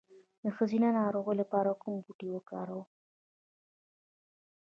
[0.43, 2.87] د ښځینه ناروغیو لپاره کوم بوټی وکاروم؟